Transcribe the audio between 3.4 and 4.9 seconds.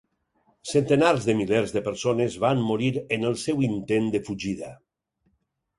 seu intent de fugida.